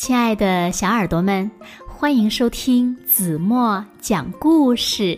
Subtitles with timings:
[0.00, 1.48] 亲爱的小耳朵们，
[1.86, 5.16] 欢迎收听子墨讲故事，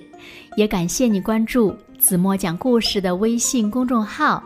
[0.56, 4.42] 也感谢你关注子墨讲故事的微信公众号。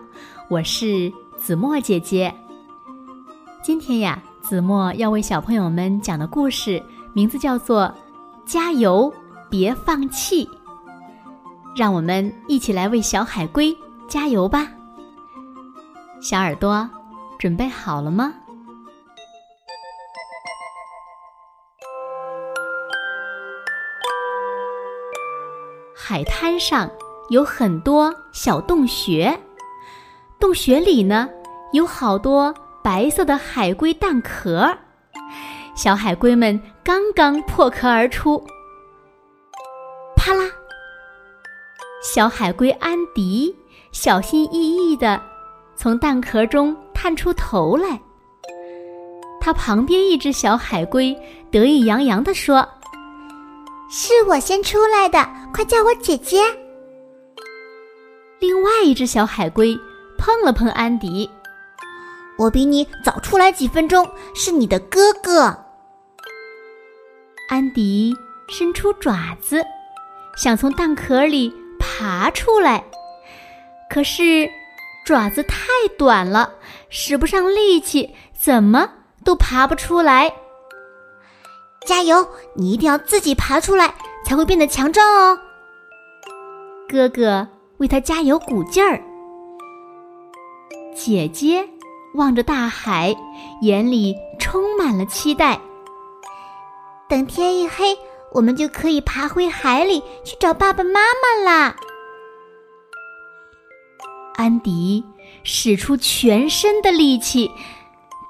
[0.51, 2.31] 我是子墨姐姐。
[3.63, 6.83] 今天呀，子墨要为小朋友们讲的故事
[7.15, 7.85] 名字叫做
[8.45, 9.11] 《加油，
[9.49, 10.45] 别放弃》。
[11.75, 13.75] 让我们一起来为小海龟
[14.07, 14.69] 加油吧！
[16.21, 16.87] 小耳朵，
[17.39, 18.35] 准备好了吗？
[26.09, 26.89] 海滩上
[27.31, 29.37] 有很多小洞穴，
[30.39, 31.29] 洞穴里呢
[31.73, 34.73] 有好多白色的海龟蛋壳，
[35.75, 38.41] 小海龟们刚刚破壳而出。
[40.15, 40.49] 啪啦！
[42.01, 43.53] 小海龟安迪
[43.91, 45.21] 小心翼翼地
[45.75, 48.01] 从蛋壳中探出头来，
[49.41, 51.13] 他旁边一只小海龟
[51.51, 52.65] 得意洋洋地说。
[53.89, 56.43] 是我先出来的，快叫我姐姐。
[58.41, 59.79] 另外一只小海龟
[60.19, 61.31] 碰了碰安迪，
[62.37, 65.57] 我比你早出来几分钟，是你的哥哥。
[67.49, 68.13] 安迪
[68.49, 69.65] 伸出爪子，
[70.37, 72.85] 想从蛋壳里爬出来，
[73.89, 74.51] 可是
[75.05, 76.53] 爪子太短了，
[76.91, 78.91] 使不上力气，怎么
[79.25, 80.33] 都爬不出来。
[81.87, 82.27] 加油！
[82.55, 83.95] 你一定要自己爬出来，
[84.27, 85.39] 才会变得强壮哦。
[86.89, 87.47] 哥哥
[87.79, 89.01] 为他加油鼓劲儿。
[90.95, 91.67] 姐姐
[92.15, 93.15] 望着大海，
[93.63, 95.61] 眼里充满了期待。
[97.09, 97.97] 等天一黑，
[98.33, 101.77] 我们就可以爬回海里去找爸爸妈妈啦。
[104.35, 105.05] 安迪
[105.45, 107.51] 使出全身的力气，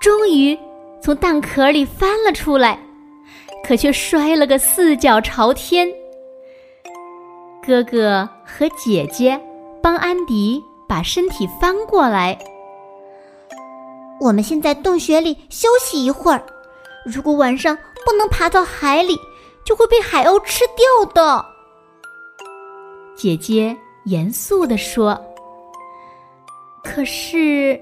[0.01, 0.59] 终于
[1.03, 2.86] 从蛋壳里翻了出来。
[3.67, 5.89] 可却摔了个四脚朝天。
[7.67, 9.41] 哥哥和姐姐
[9.83, 12.39] 帮安迪把身体翻过来。
[14.20, 16.41] 我们先在洞穴里休息一会儿。
[17.05, 19.18] 如果晚上不能爬到海里，
[19.64, 21.45] 就会被海鸥吃掉的。
[23.17, 25.20] 姐姐严肃地说
[26.85, 27.80] ：“可是，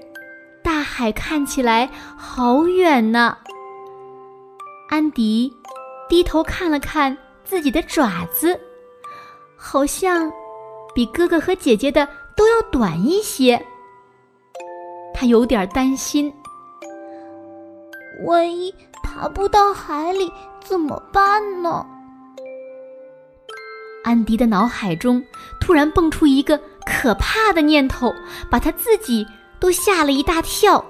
[0.63, 1.87] 大海看起来
[2.17, 3.37] 好远呢。”
[4.89, 5.53] 安迪。
[6.07, 8.59] 低头看了看自己的爪子，
[9.55, 10.31] 好像
[10.93, 13.63] 比哥哥和姐姐的都要短一些。
[15.13, 16.31] 他有点担心，
[18.25, 20.31] 万一爬不到海里
[20.63, 21.85] 怎么办呢？
[24.03, 25.23] 安迪的脑海中
[25.59, 28.13] 突然蹦出一个可怕的念头，
[28.51, 29.25] 把他自己
[29.59, 30.85] 都吓了一大跳。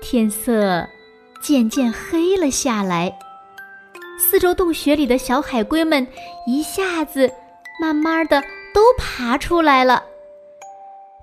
[0.00, 0.88] 天色。
[1.40, 3.18] 渐渐黑了下来，
[4.18, 6.06] 四周洞穴里的小海龟们
[6.46, 7.32] 一下子、
[7.80, 8.42] 慢慢的
[8.74, 10.02] 都爬出来了。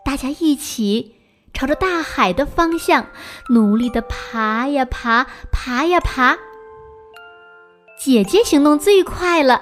[0.04, 1.16] 大家一起
[1.54, 3.06] 朝着大海的方向
[3.50, 6.38] 努力的爬呀爬，爬呀爬。
[8.00, 9.62] 姐姐行动最快了，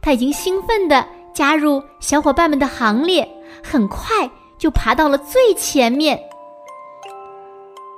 [0.00, 3.28] 她已经兴奋的加入小伙伴们的行列，
[3.62, 6.20] 很快就爬到了最前面。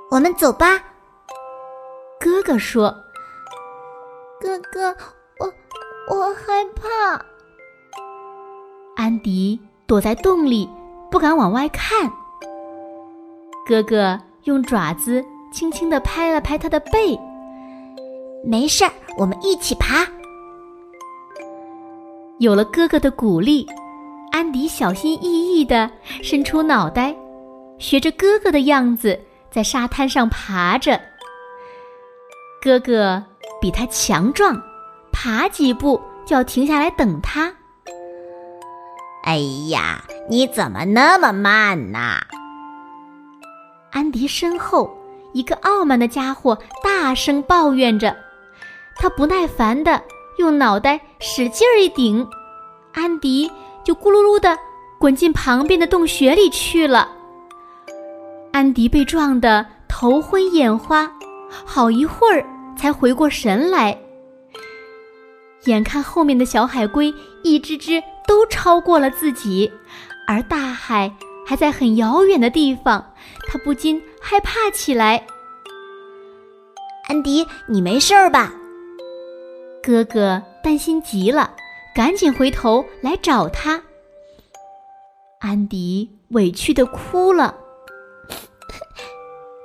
[0.09, 0.83] 我们走吧。
[2.19, 2.89] 哥哥说
[4.41, 4.95] ：“哥哥，
[5.39, 7.23] 我我害怕。”
[8.97, 10.67] 安迪躲在洞里，
[11.11, 12.11] 不敢往外看。
[13.67, 15.23] 哥哥用爪子
[15.53, 17.17] 轻轻的拍了拍他的背
[18.43, 20.05] ，“没事儿，我们一起爬。”
[22.39, 23.67] 有了哥哥的鼓励，
[24.31, 25.89] 安迪小心翼翼的
[26.23, 27.15] 伸出脑袋，
[27.77, 29.19] 学着哥哥的样子
[29.51, 30.99] 在沙滩上爬着。
[32.61, 33.23] 哥哥
[33.61, 34.61] 比他强壮，
[35.11, 37.53] 爬几步就要停下来等他。
[39.23, 39.37] 哎
[39.69, 41.99] 呀，你怎么那么慢呢？
[43.91, 44.89] 安迪身后
[45.33, 48.15] 一个傲慢的家伙大声抱怨着，
[48.95, 50.01] 他不耐烦的
[50.37, 52.27] 用脑袋使劲儿一顶，
[52.93, 53.51] 安迪
[53.83, 54.57] 就咕噜噜的
[54.99, 57.09] 滚进旁边的洞穴里去了。
[58.51, 61.11] 安迪被撞得头昏眼花。
[61.49, 62.45] 好一会儿
[62.77, 63.97] 才回过神来，
[65.65, 67.13] 眼看后面的小海龟
[67.43, 69.71] 一只只都超过了自己，
[70.27, 71.11] 而大海
[71.45, 73.13] 还在很遥远的地方，
[73.47, 75.25] 他不禁害怕起来。
[77.07, 78.53] 安迪，你没事儿吧？
[79.81, 81.53] 哥哥担心极了，
[81.95, 83.81] 赶紧回头来找他。
[85.39, 87.55] 安迪委屈的哭了。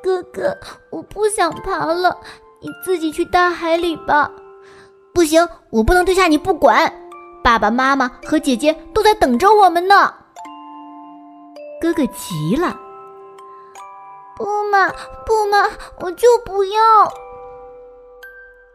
[0.02, 0.56] 哥哥，
[0.90, 2.19] 我不想爬了，
[2.60, 4.31] 你自己去大海里吧。
[5.14, 6.93] 不行，我不能丢下你不管。
[7.43, 10.12] 爸爸妈妈和姐姐都在等着我们呢。
[11.81, 12.76] 哥哥急了
[14.37, 14.88] ：“不嘛，
[15.26, 15.69] 不嘛，
[16.00, 16.81] 我就不要！”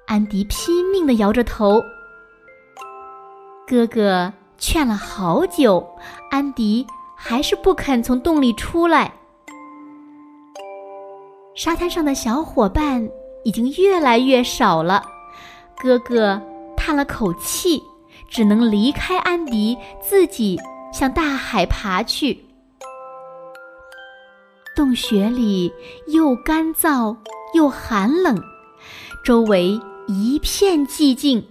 [0.07, 1.81] 安迪拼命的摇着头。
[3.68, 5.85] 哥哥劝了好久，
[6.31, 9.13] 安迪还是不肯从洞里出来。
[11.57, 13.09] 沙滩上的小伙伴
[13.44, 15.04] 已经越来越少了，
[15.75, 16.39] 哥哥
[16.77, 17.81] 叹了口气，
[18.30, 20.56] 只能离开安迪，自己
[20.94, 22.45] 向大海爬去。
[24.75, 25.74] 洞穴里
[26.06, 27.18] 又干燥
[27.56, 28.39] 又寒冷，
[29.24, 31.44] 周围一片寂静。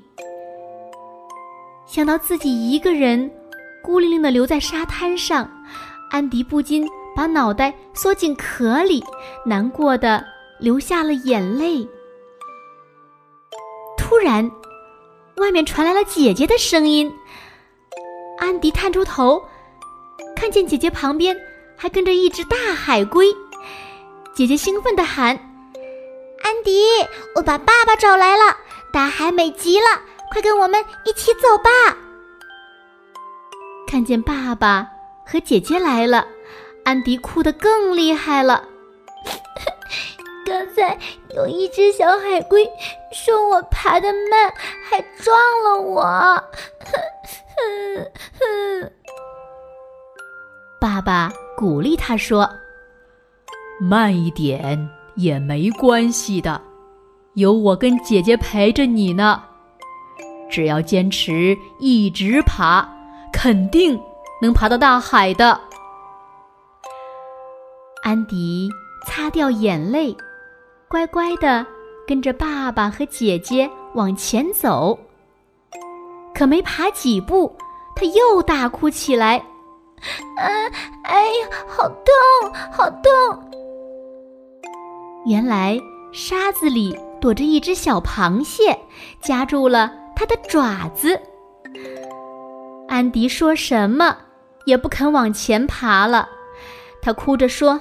[1.84, 3.28] 想到自己一个人
[3.82, 5.50] 孤零零的留在沙滩上，
[6.12, 6.88] 安迪不禁。
[7.16, 9.02] 把脑袋缩进壳里，
[9.46, 10.22] 难过的
[10.60, 11.88] 流下了眼泪。
[13.96, 14.48] 突然，
[15.38, 17.10] 外面传来了姐姐的声音。
[18.38, 19.42] 安迪探出头，
[20.36, 21.34] 看见姐姐旁边
[21.74, 23.34] 还跟着一只大海龟。
[24.34, 25.28] 姐姐兴奋地喊
[26.44, 26.84] ：“安迪，
[27.34, 28.54] 我把爸爸找来了！
[28.92, 29.86] 大海美极了，
[30.30, 31.96] 快跟我们一起走吧！”
[33.88, 34.86] 看见爸爸
[35.24, 36.26] 和姐姐来了。
[36.86, 38.62] 安迪哭得更厉害了。
[40.46, 40.96] 刚才
[41.34, 42.64] 有一只小海龟
[43.12, 44.54] 说我爬得慢，
[44.88, 46.40] 还撞了我。
[50.80, 52.48] 爸爸鼓励他说
[53.82, 56.62] ：“慢一点也没关系的，
[57.34, 59.42] 有我跟姐姐陪着你呢。
[60.48, 62.88] 只要坚持一直爬，
[63.32, 64.00] 肯定
[64.40, 65.60] 能爬到大海的。”
[68.06, 68.70] 安迪
[69.04, 70.16] 擦掉眼泪，
[70.86, 71.66] 乖乖的
[72.06, 74.96] 跟着爸爸和姐姐往前走。
[76.32, 77.52] 可没爬几步，
[77.96, 79.38] 他又大哭起来
[80.38, 80.46] ：“啊，
[81.02, 83.50] 哎呀，好痛，好痛！”
[85.26, 85.76] 原来
[86.12, 88.78] 沙子里躲着一只小螃蟹，
[89.20, 91.20] 夹住了他的爪子。
[92.86, 94.16] 安迪说什么
[94.64, 96.28] 也不肯往前爬了。
[97.06, 97.80] 他哭着说：“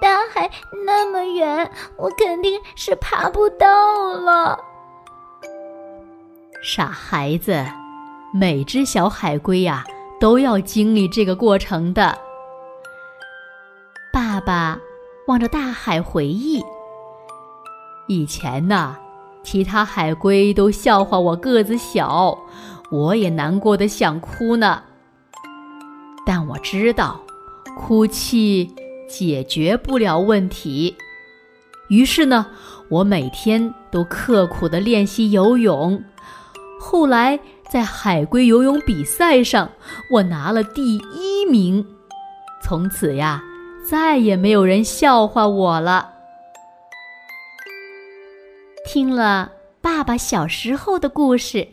[0.00, 0.50] 大海
[0.86, 4.58] 那么远，我肯定是爬不到了。”
[6.64, 7.62] 傻孩子，
[8.32, 9.84] 每只小海龟呀
[10.18, 12.18] 都要经历这个过程的。
[14.10, 14.78] 爸爸
[15.26, 16.64] 望着大海回忆
[18.08, 18.96] ：“以前呢，
[19.42, 22.38] 其他海龟都笑话我个子小，
[22.90, 24.82] 我也难过的想哭呢。
[26.24, 27.20] 但我知道。”
[27.76, 28.74] 哭泣
[29.08, 30.96] 解决不了问题，
[31.88, 32.46] 于是呢，
[32.88, 36.02] 我每天都刻苦的练习游泳。
[36.80, 37.38] 后来
[37.70, 39.70] 在海龟游泳比赛上，
[40.10, 41.84] 我拿了第一名。
[42.62, 43.42] 从此呀，
[43.88, 46.10] 再也没有人笑话我了。
[48.86, 51.66] 听了爸爸小时候的故事，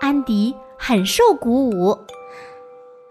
[0.00, 1.98] 安迪很受鼓舞。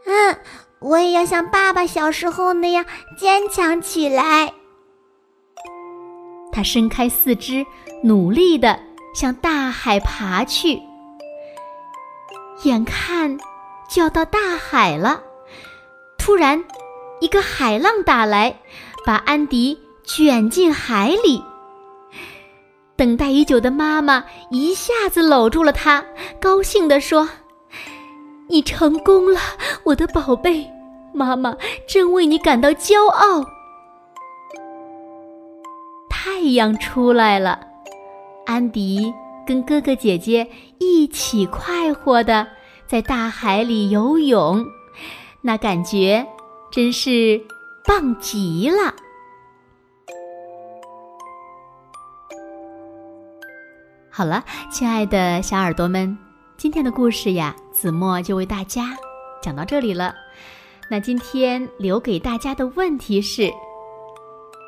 [0.05, 0.37] 嗯。
[0.79, 2.85] 我也要像爸爸小时候那样
[3.17, 4.53] 坚强起来。
[6.51, 7.65] 他伸开四肢，
[8.03, 8.79] 努力的
[9.13, 10.79] 向大海爬去。
[12.63, 13.37] 眼看
[13.89, 15.21] 就要到大海了，
[16.17, 16.63] 突然
[17.19, 18.59] 一个海浪打来，
[19.05, 21.43] 把安迪卷进海里。
[22.95, 26.03] 等待已久的妈妈一下子搂住了他，
[26.39, 27.29] 高兴地说。
[28.49, 29.39] 你成功了，
[29.83, 30.65] 我的宝贝，
[31.13, 31.55] 妈妈
[31.87, 33.45] 真为你感到骄傲。
[36.09, 37.59] 太阳出来了，
[38.45, 39.13] 安迪
[39.45, 40.47] 跟哥哥姐姐
[40.79, 42.47] 一起快活的
[42.87, 44.65] 在大海里游泳，
[45.41, 46.25] 那感觉
[46.71, 47.41] 真是
[47.85, 48.93] 棒极了。
[54.09, 56.26] 好了，亲爱的小耳朵们。
[56.57, 58.97] 今天的故事呀，子墨就为大家
[59.43, 60.15] 讲到这里了。
[60.89, 63.51] 那今天留给大家的问题是：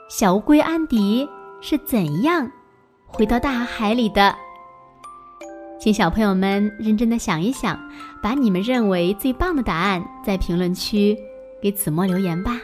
[0.07, 1.27] 小乌龟安迪
[1.61, 2.51] 是怎样
[3.07, 4.35] 回到大海里的？
[5.79, 7.79] 请小朋友们认真的想一想，
[8.21, 11.17] 把你们认为最棒的答案在评论区
[11.59, 12.55] 给子墨留言吧。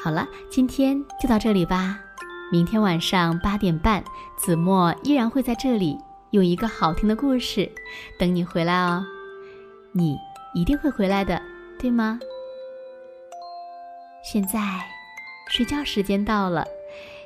[0.00, 1.98] 好了，今天就到这里吧。
[2.52, 4.04] 明天晚上八点半，
[4.36, 5.98] 子墨依然会在这里。
[6.30, 7.70] 用一个好听的故事
[8.18, 9.04] 等你回来哦，
[9.92, 10.16] 你
[10.54, 11.40] 一定会回来的，
[11.78, 12.20] 对吗？
[14.22, 14.60] 现在
[15.48, 16.66] 睡觉时间到了，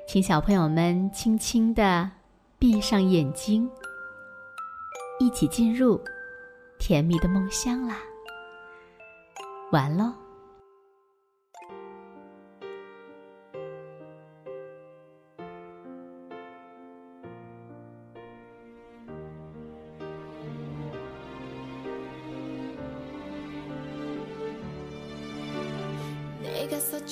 [0.07, 2.09] 请小朋友们轻轻的
[2.59, 3.69] 闭上眼睛，
[5.19, 6.01] 一起进入
[6.79, 7.97] 甜蜜的梦乡啦。
[9.73, 10.22] 完喽。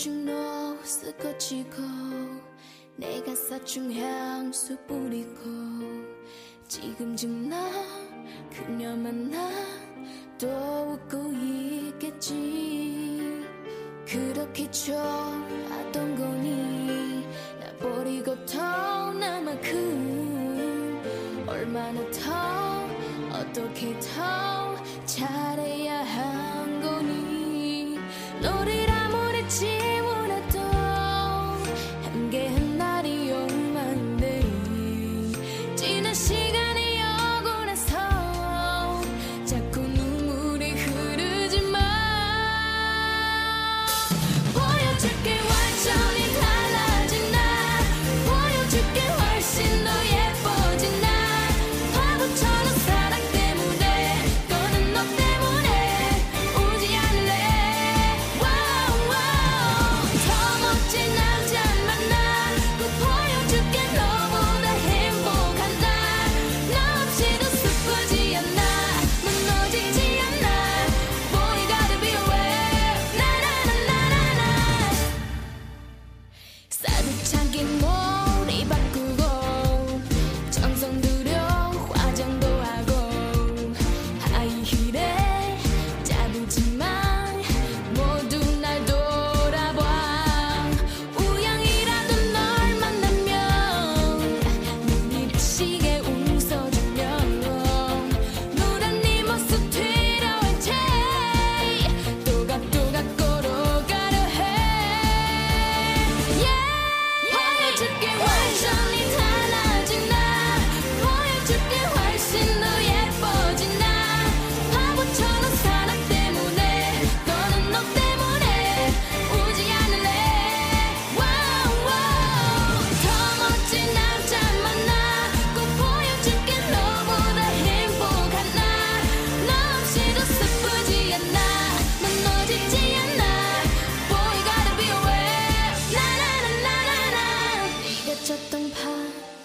[0.01, 1.77] 사준 옷을 거치고
[2.97, 5.43] 내가 사준 향수 뿌리고
[6.67, 7.71] 지금 쯤 나
[8.51, 9.51] 그녀 만나
[10.39, 10.49] 또
[10.95, 13.45] 웃고 있겠지.
[14.09, 17.27] 그렇게 좋아하던 거니
[17.61, 21.03] 나 버리고 더 나만큼
[21.47, 22.89] 얼마나 더
[23.39, 26.10] 어떻게 더 잘해야 한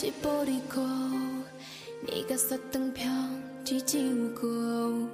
[0.05, 0.81] 바지 버리고
[2.07, 5.09] 네가 썼던 편지 지우고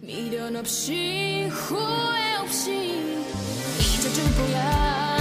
[0.00, 3.24] 미련 없이 후회 없이
[3.78, 5.11] 잊어줄 거야